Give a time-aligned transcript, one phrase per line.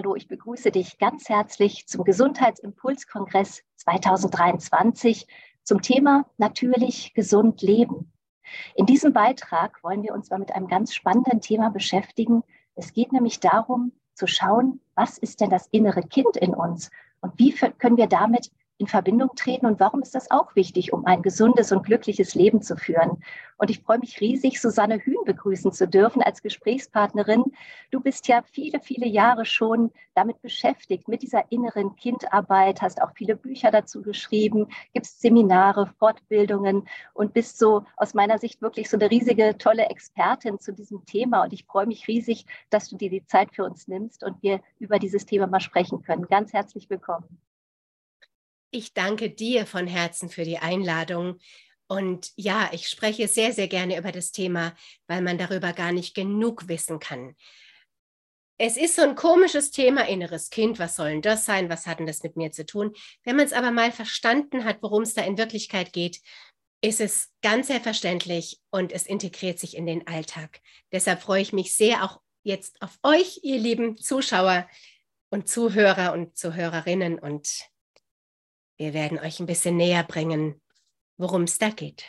[0.00, 5.26] Hallo, ich begrüße dich ganz herzlich zum Gesundheitsimpulskongress 2023
[5.64, 8.12] zum Thema natürlich gesund leben.
[8.76, 12.44] In diesem Beitrag wollen wir uns mal mit einem ganz spannenden Thema beschäftigen.
[12.76, 17.36] Es geht nämlich darum zu schauen, was ist denn das innere Kind in uns und
[17.36, 21.22] wie können wir damit in Verbindung treten und warum ist das auch wichtig, um ein
[21.22, 23.22] gesundes und glückliches Leben zu führen.
[23.56, 27.42] Und ich freue mich riesig, Susanne Hühn begrüßen zu dürfen als Gesprächspartnerin.
[27.90, 33.10] Du bist ja viele, viele Jahre schon damit beschäftigt, mit dieser inneren Kindarbeit, hast auch
[33.16, 38.96] viele Bücher dazu geschrieben, gibst Seminare, Fortbildungen und bist so aus meiner Sicht wirklich so
[38.96, 41.42] eine riesige, tolle Expertin zu diesem Thema.
[41.42, 44.60] Und ich freue mich riesig, dass du dir die Zeit für uns nimmst und wir
[44.78, 46.28] über dieses Thema mal sprechen können.
[46.28, 47.47] Ganz herzlich willkommen.
[48.70, 51.38] Ich danke dir von Herzen für die Einladung.
[51.86, 54.74] Und ja, ich spreche sehr, sehr gerne über das Thema,
[55.06, 57.34] weil man darüber gar nicht genug wissen kann.
[58.60, 62.00] Es ist so ein komisches Thema, inneres Kind, was soll denn das sein, was hat
[62.00, 62.92] denn das mit mir zu tun?
[63.22, 66.20] Wenn man es aber mal verstanden hat, worum es da in Wirklichkeit geht,
[66.80, 70.60] ist es ganz selbstverständlich und es integriert sich in den Alltag.
[70.92, 74.68] Deshalb freue ich mich sehr auch jetzt auf euch, ihr lieben Zuschauer
[75.30, 77.48] und Zuhörer und Zuhörerinnen und
[78.78, 80.60] wir werden euch ein bisschen näher bringen,
[81.18, 82.04] worum es da geht.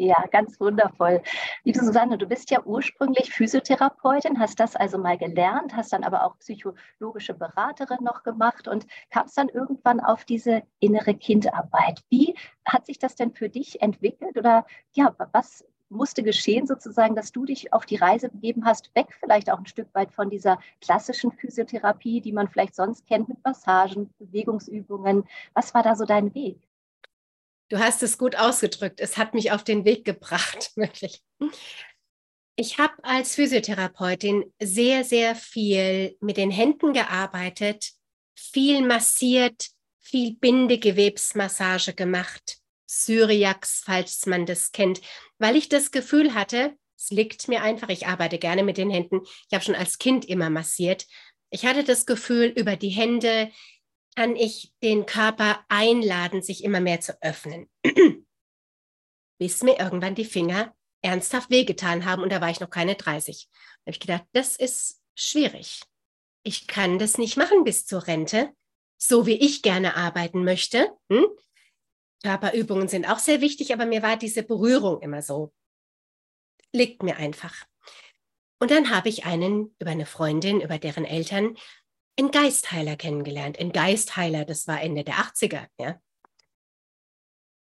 [0.00, 1.22] Ja, ganz wundervoll.
[1.64, 6.24] Liebe Susanne, du bist ja ursprünglich Physiotherapeutin, hast das also mal gelernt, hast dann aber
[6.24, 12.04] auch psychologische Beraterin noch gemacht und kamst dann irgendwann auf diese innere Kindarbeit.
[12.10, 17.32] Wie hat sich das denn für dich entwickelt oder ja, was musste geschehen, sozusagen, dass
[17.32, 20.58] du dich auf die Reise begeben hast, weg vielleicht auch ein Stück weit von dieser
[20.80, 25.24] klassischen Physiotherapie, die man vielleicht sonst kennt mit Massagen, Bewegungsübungen.
[25.54, 26.58] Was war da so dein Weg?
[27.70, 29.00] Du hast es gut ausgedrückt.
[29.00, 31.22] Es hat mich auf den Weg gebracht, wirklich.
[32.56, 37.92] Ich habe als Physiotherapeutin sehr, sehr viel mit den Händen gearbeitet,
[38.34, 39.68] viel massiert,
[40.00, 42.58] viel Bindegewebsmassage gemacht
[42.88, 45.00] Syriax, falls man das kennt,
[45.38, 49.20] weil ich das Gefühl hatte, es liegt mir einfach, ich arbeite gerne mit den Händen.
[49.24, 51.06] Ich habe schon als Kind immer massiert.
[51.50, 53.50] Ich hatte das Gefühl, über die Hände
[54.16, 57.70] kann ich den Körper einladen, sich immer mehr zu öffnen.
[59.38, 63.48] Bis mir irgendwann die Finger ernsthaft wehgetan haben und da war ich noch keine 30.
[63.48, 65.82] Da habe ich gedacht, das ist schwierig.
[66.42, 68.50] Ich kann das nicht machen bis zur Rente,
[68.96, 70.90] so wie ich gerne arbeiten möchte.
[71.10, 71.26] Hm?
[72.22, 75.52] Körperübungen sind auch sehr wichtig, aber mir war diese Berührung immer so,
[76.72, 77.66] liegt mir einfach.
[78.60, 81.56] Und dann habe ich einen über eine Freundin, über deren Eltern,
[82.18, 83.58] einen Geistheiler kennengelernt.
[83.58, 86.00] Ein Geistheiler, das war Ende der 80er, ja.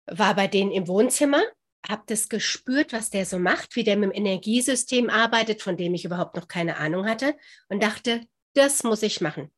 [0.06, 1.42] War bei denen im Wohnzimmer,
[1.88, 5.94] habe das gespürt, was der so macht, wie der mit dem Energiesystem arbeitet, von dem
[5.94, 7.36] ich überhaupt noch keine Ahnung hatte
[7.68, 9.50] und dachte, das muss ich machen.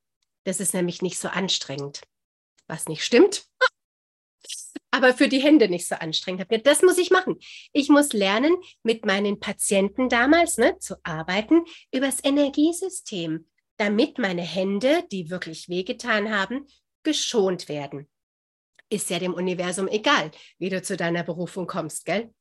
[0.44, 2.02] Das ist nämlich nicht so anstrengend.
[2.69, 3.44] Was nicht stimmt,
[4.96, 6.40] aber für die Hände nicht so anstrengend.
[6.40, 7.36] Habe das muss ich machen.
[7.72, 13.46] Ich muss lernen, mit meinen Patienten damals ne, zu arbeiten übers Energiesystem,
[13.76, 16.66] damit meine Hände, die wirklich wehgetan haben,
[17.02, 18.08] geschont werden.
[18.88, 22.32] Ist ja dem Universum egal, wie du zu deiner Berufung kommst, gell?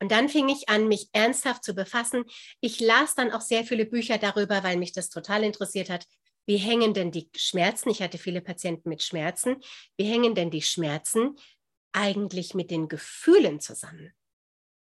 [0.00, 2.24] Und dann fing ich an, mich ernsthaft zu befassen.
[2.60, 6.04] Ich las dann auch sehr viele Bücher darüber, weil mich das total interessiert hat,
[6.46, 9.56] wie hängen denn die Schmerzen, ich hatte viele Patienten mit Schmerzen,
[9.96, 11.36] wie hängen denn die Schmerzen
[11.92, 14.12] eigentlich mit den Gefühlen zusammen?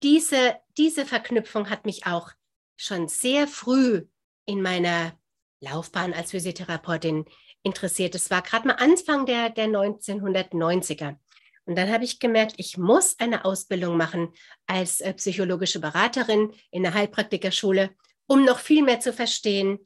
[0.02, 2.32] Diese, diese Verknüpfung hat mich auch
[2.76, 4.06] schon sehr früh
[4.46, 5.18] in meiner
[5.62, 7.26] Laufbahn als Physiotherapeutin
[7.64, 8.16] interessiert.
[8.16, 11.18] Es war gerade mal Anfang der, der 1990er.
[11.66, 14.34] Und dann habe ich gemerkt, ich muss eine Ausbildung machen
[14.68, 17.92] als äh, psychologische Beraterin in der Heilpraktikerschule,
[18.28, 19.80] um noch viel mehr zu verstehen,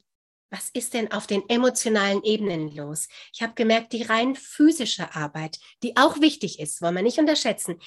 [0.50, 3.08] was ist denn auf den emotionalen Ebenen los?
[3.32, 7.80] Ich habe gemerkt, die rein physische Arbeit, die auch wichtig ist, wollen wir nicht unterschätzen,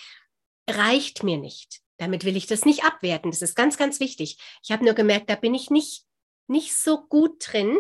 [0.70, 1.82] reicht mir nicht.
[1.98, 3.32] Damit will ich das nicht abwerten.
[3.32, 4.38] Das ist ganz, ganz wichtig.
[4.64, 6.06] Ich habe nur gemerkt, da bin ich nicht,
[6.48, 7.78] nicht so gut drin,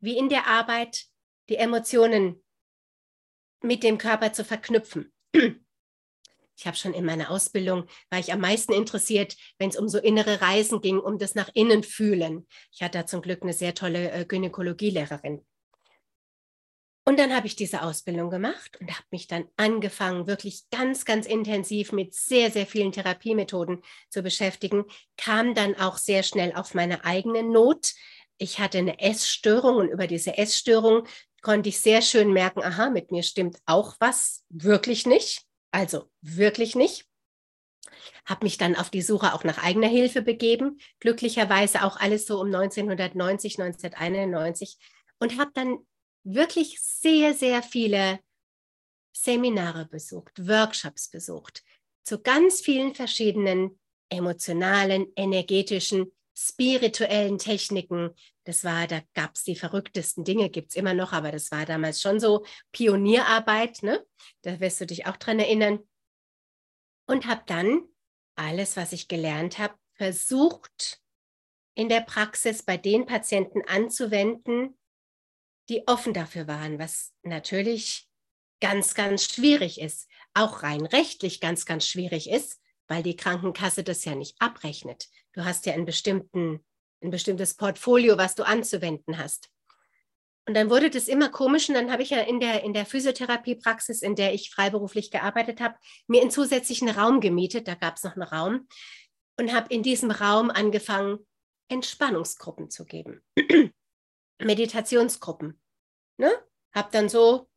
[0.00, 1.06] wie in der Arbeit,
[1.48, 2.42] die Emotionen
[3.62, 5.12] mit dem Körper zu verknüpfen.
[6.58, 9.98] Ich habe schon in meiner Ausbildung, war ich am meisten interessiert, wenn es um so
[9.98, 12.48] innere Reisen ging, um das nach innen fühlen.
[12.72, 15.46] Ich hatte da zum Glück eine sehr tolle äh, Gynäkologielehrerin.
[17.04, 21.26] Und dann habe ich diese Ausbildung gemacht und habe mich dann angefangen, wirklich ganz, ganz
[21.26, 24.84] intensiv mit sehr, sehr vielen Therapiemethoden zu beschäftigen,
[25.16, 27.94] kam dann auch sehr schnell auf meine eigene Not.
[28.36, 31.06] Ich hatte eine Essstörung und über diese Essstörung
[31.40, 35.47] konnte ich sehr schön merken, aha, mit mir stimmt auch was wirklich nicht.
[35.70, 37.06] Also wirklich nicht.
[38.24, 40.78] Habe mich dann auf die Suche auch nach eigener Hilfe begeben.
[41.00, 44.78] Glücklicherweise auch alles so um 1990, 1991
[45.18, 45.78] und habe dann
[46.24, 48.20] wirklich sehr, sehr viele
[49.12, 51.64] Seminare besucht, Workshops besucht,
[52.04, 53.78] zu ganz vielen verschiedenen
[54.10, 58.14] emotionalen, energetischen, spirituellen Techniken.
[58.44, 61.66] Das war, da gab es die verrücktesten Dinge, gibt es immer noch, aber das war
[61.66, 64.06] damals schon so Pionierarbeit, ne?
[64.42, 65.80] Da wirst du dich auch dran erinnern.
[67.06, 67.82] Und habe dann
[68.36, 71.00] alles, was ich gelernt habe, versucht
[71.74, 74.78] in der Praxis bei den Patienten anzuwenden,
[75.68, 78.08] die offen dafür waren, was natürlich
[78.60, 84.04] ganz, ganz schwierig ist, auch rein rechtlich ganz, ganz schwierig ist, weil die Krankenkasse das
[84.04, 85.08] ja nicht abrechnet.
[85.34, 89.50] Du hast ja ein bestimmtes Portfolio, was du anzuwenden hast.
[90.46, 92.86] Und dann wurde das immer komisch und dann habe ich ja in der, in der
[92.86, 95.76] Physiotherapiepraxis, in der ich freiberuflich gearbeitet habe,
[96.06, 98.66] mir einen zusätzlichen Raum gemietet, da gab es noch einen Raum
[99.38, 101.18] und habe in diesem Raum angefangen,
[101.68, 103.22] Entspannungsgruppen zu geben.
[104.42, 105.60] Meditationsgruppen.
[106.16, 106.32] Ne?
[106.72, 107.50] Hab dann so,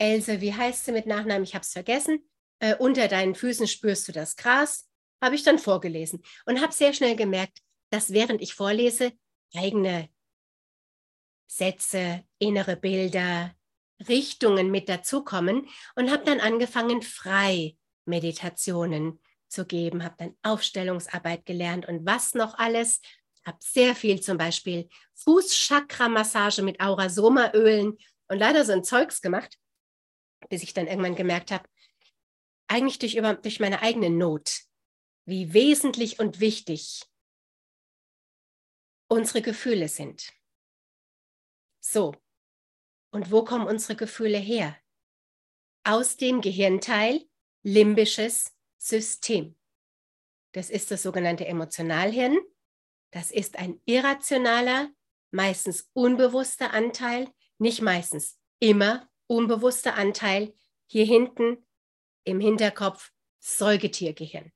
[0.00, 1.42] Else, wie heißt sie mit Nachnamen?
[1.42, 2.22] Ich habe es vergessen
[2.60, 4.88] äh, unter deinen Füßen spürst du das Gras,
[5.22, 7.58] habe ich dann vorgelesen und habe sehr schnell gemerkt,
[7.90, 9.12] dass während ich vorlese,
[9.54, 10.08] eigene
[11.46, 13.54] Sätze, innere Bilder,
[14.06, 15.66] Richtungen mit dazukommen
[15.96, 22.58] und habe dann angefangen, frei Meditationen zu geben, habe dann Aufstellungsarbeit gelernt und was noch
[22.58, 23.00] alles.
[23.44, 27.96] Habe sehr viel zum Beispiel Fußchakra-Massage mit Aurasoma-Ölen
[28.28, 29.58] und leider so ein Zeugs gemacht,
[30.50, 31.64] bis ich dann irgendwann gemerkt habe,
[32.68, 34.62] eigentlich durch, über, durch meine eigene Not,
[35.24, 37.02] wie wesentlich und wichtig
[39.08, 40.32] unsere Gefühle sind.
[41.80, 42.14] So,
[43.10, 44.76] und wo kommen unsere Gefühle her?
[45.84, 47.26] Aus dem Gehirnteil
[47.62, 49.56] limbisches System.
[50.52, 52.38] Das ist das sogenannte Emotionalhirn.
[53.10, 54.90] Das ist ein irrationaler,
[55.30, 60.54] meistens unbewusster Anteil, nicht meistens immer unbewusster Anteil
[60.86, 61.66] hier hinten
[62.28, 63.10] im Hinterkopf
[63.40, 64.52] Säugetiergehirn.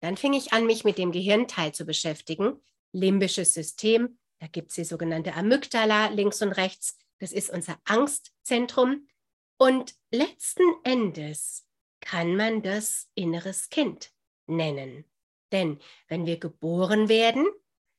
[0.00, 2.60] Dann fing ich an, mich mit dem Gehirnteil zu beschäftigen,
[2.92, 4.18] limbisches System.
[4.38, 6.96] Da gibt es die sogenannte Amygdala links und rechts.
[7.18, 9.08] Das ist unser Angstzentrum.
[9.58, 11.66] Und letzten Endes
[12.00, 14.12] kann man das inneres Kind
[14.46, 15.04] nennen.
[15.50, 17.46] Denn wenn wir geboren werden,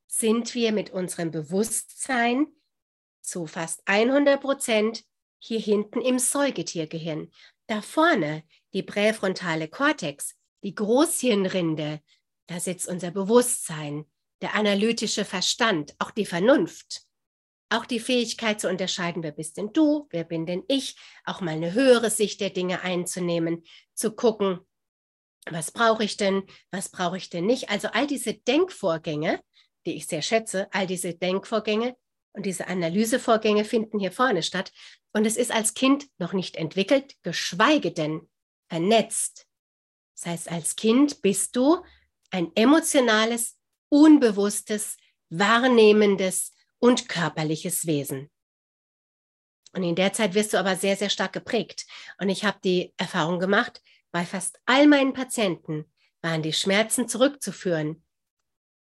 [0.07, 2.47] sind wir mit unserem Bewusstsein
[3.21, 5.03] zu fast 100 Prozent
[5.37, 7.31] hier hinten im Säugetiergehirn.
[7.69, 8.43] Da vorne
[8.73, 12.01] die präfrontale Kortex, die Großhirnrinde,
[12.47, 14.05] da sitzt unser Bewusstsein,
[14.41, 17.03] der analytische Verstand, auch die Vernunft,
[17.69, 21.51] auch die Fähigkeit zu unterscheiden, wer bist denn du, wer bin denn ich, auch mal
[21.51, 23.63] eine höhere Sicht der Dinge einzunehmen,
[23.93, 24.61] zu gucken,
[25.47, 26.41] was brauche ich denn,
[26.71, 27.69] was brauche ich denn nicht.
[27.69, 29.43] Also all diese Denkvorgänge,
[29.85, 31.95] die ich sehr schätze, all diese Denkvorgänge
[32.33, 34.71] und diese Analysevorgänge finden hier vorne statt.
[35.13, 38.29] Und es ist als Kind noch nicht entwickelt, geschweige denn
[38.67, 39.47] vernetzt.
[40.15, 41.83] Das heißt, als Kind bist du
[42.31, 43.57] ein emotionales,
[43.89, 44.97] unbewusstes,
[45.29, 48.29] wahrnehmendes und körperliches Wesen.
[49.73, 51.85] Und in der Zeit wirst du aber sehr, sehr stark geprägt.
[52.19, 55.85] Und ich habe die Erfahrung gemacht, bei fast all meinen Patienten
[56.21, 58.03] waren die Schmerzen zurückzuführen.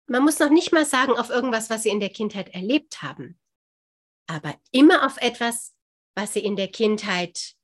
[0.06, 3.38] Man muss noch nicht mal sagen auf irgendwas, was sie in der Kindheit erlebt haben,
[4.30, 5.74] aber immer auf etwas,
[6.14, 7.56] was sie in der Kindheit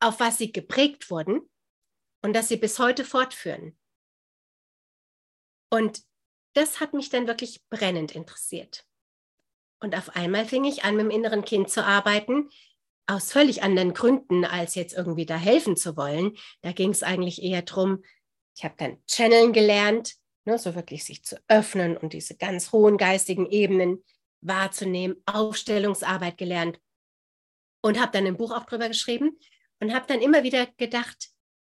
[0.00, 1.40] auf was sie geprägt wurden
[2.22, 3.78] und das sie bis heute fortführen.
[5.70, 6.02] Und
[6.54, 8.86] das hat mich dann wirklich brennend interessiert.
[9.80, 12.48] Und auf einmal fing ich an, mit dem inneren Kind zu arbeiten,
[13.06, 16.36] aus völlig anderen Gründen, als jetzt irgendwie da helfen zu wollen.
[16.62, 18.02] Da ging es eigentlich eher darum,
[18.56, 20.14] ich habe dann Channeln gelernt,
[20.46, 24.02] ne, so wirklich sich zu öffnen und diese ganz hohen geistigen Ebenen
[24.40, 26.80] wahrzunehmen, Aufstellungsarbeit gelernt
[27.82, 29.38] und habe dann ein Buch auch drüber geschrieben
[29.80, 31.30] und habe dann immer wieder gedacht,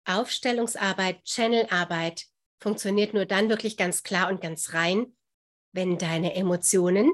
[0.05, 2.27] Aufstellungsarbeit, Channelarbeit
[2.61, 5.17] funktioniert nur dann wirklich ganz klar und ganz rein,
[5.73, 7.11] wenn deine Emotionen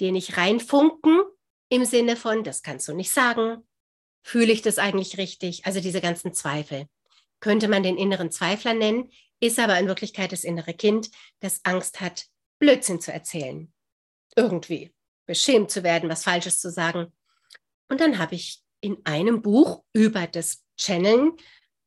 [0.00, 1.22] dir nicht reinfunken
[1.68, 3.66] im Sinne von, das kannst du nicht sagen,
[4.22, 5.66] fühle ich das eigentlich richtig?
[5.66, 6.86] Also diese ganzen Zweifel.
[7.40, 9.10] Könnte man den inneren Zweifler nennen,
[9.46, 11.10] ist aber in Wirklichkeit das innere Kind,
[11.40, 12.26] das Angst hat,
[12.58, 13.72] Blödsinn zu erzählen.
[14.36, 14.94] Irgendwie
[15.26, 17.12] beschämt zu werden, was Falsches zu sagen.
[17.88, 21.32] Und dann habe ich in einem Buch über das Channeln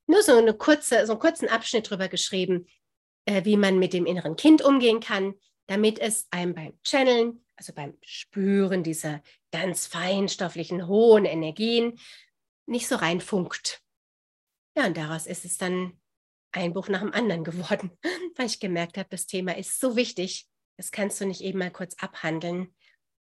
[0.07, 2.67] nur so, eine kurze, so einen kurzen Abschnitt darüber geschrieben,
[3.25, 5.33] äh, wie man mit dem inneren Kind umgehen kann,
[5.67, 9.21] damit es einem beim Channeln, also beim Spüren dieser
[9.51, 11.99] ganz feinstofflichen, hohen Energien,
[12.65, 13.81] nicht so reinfunkt.
[14.77, 15.99] Ja, und daraus ist es dann
[16.57, 17.91] ein Buch nach dem anderen geworden,
[18.35, 20.47] weil ich gemerkt habe, das Thema ist so wichtig.
[20.77, 22.75] Das kannst du nicht eben mal kurz abhandeln.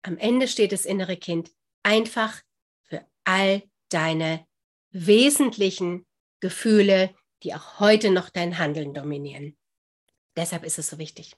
[0.02, 1.50] Am Ende steht das innere Kind
[1.82, 2.42] einfach
[2.84, 4.46] für all deine
[4.90, 6.06] wesentlichen
[6.40, 9.56] Gefühle, die auch heute noch dein Handeln dominieren.
[10.36, 11.34] Deshalb ist es so wichtig.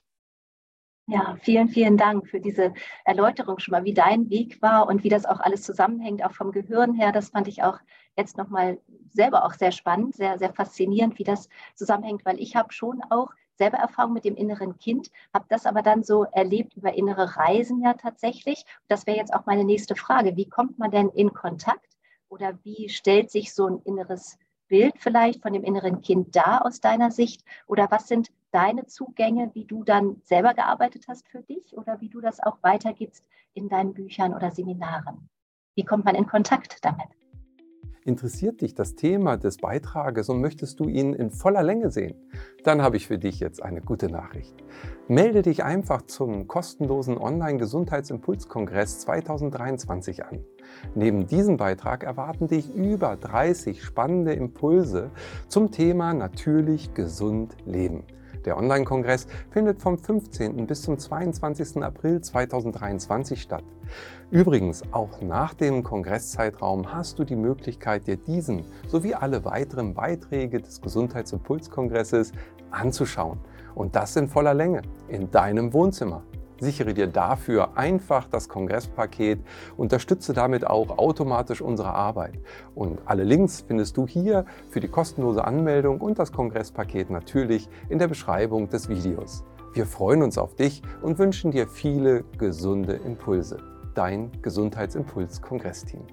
[1.11, 5.09] Ja, vielen, vielen Dank für diese Erläuterung schon mal, wie dein Weg war und wie
[5.09, 7.11] das auch alles zusammenhängt, auch vom Gehirn her.
[7.11, 7.79] Das fand ich auch
[8.15, 12.71] jetzt nochmal selber auch sehr spannend, sehr, sehr faszinierend, wie das zusammenhängt, weil ich habe
[12.71, 16.93] schon auch selber Erfahrung mit dem inneren Kind, habe das aber dann so erlebt über
[16.93, 18.63] innere Reisen ja tatsächlich.
[18.87, 20.37] Das wäre jetzt auch meine nächste Frage.
[20.37, 21.97] Wie kommt man denn in Kontakt
[22.29, 24.37] oder wie stellt sich so ein inneres
[24.71, 27.43] Bild vielleicht von dem inneren Kind dar aus deiner Sicht?
[27.67, 32.07] Oder was sind deine Zugänge, wie du dann selber gearbeitet hast für dich oder wie
[32.07, 35.29] du das auch weitergibst in deinen Büchern oder Seminaren?
[35.75, 37.09] Wie kommt man in Kontakt damit?
[38.03, 42.15] Interessiert dich das Thema des Beitrages und möchtest du ihn in voller Länge sehen?
[42.63, 44.55] Dann habe ich für dich jetzt eine gute Nachricht.
[45.07, 50.43] Melde dich einfach zum kostenlosen Online-Gesundheitsimpulskongress 2023 an.
[50.95, 55.11] Neben diesem Beitrag erwarten dich über 30 spannende Impulse
[55.47, 58.03] zum Thema natürlich gesund leben.
[58.45, 60.65] Der Online-Kongress findet vom 15.
[60.65, 61.83] bis zum 22.
[61.83, 63.63] April 2023 statt.
[64.31, 70.59] Übrigens, auch nach dem Kongresszeitraum hast du die Möglichkeit, dir diesen sowie alle weiteren Beiträge
[70.59, 72.31] des Gesundheitsimpulskongresses
[72.71, 73.39] anzuschauen.
[73.75, 76.23] Und das in voller Länge, in deinem Wohnzimmer.
[76.61, 79.39] Sichere dir dafür einfach das Kongresspaket,
[79.77, 82.37] unterstütze damit auch automatisch unsere Arbeit.
[82.75, 87.97] Und alle Links findest du hier für die kostenlose Anmeldung und das Kongresspaket natürlich in
[87.97, 89.43] der Beschreibung des Videos.
[89.73, 93.57] Wir freuen uns auf dich und wünschen dir viele gesunde Impulse.
[93.95, 96.05] Dein Gesundheitsimpuls-Kongressteam.